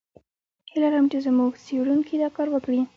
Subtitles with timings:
[0.71, 2.79] هیله لرم چې زموږ څېړونکي دا کار وکړي.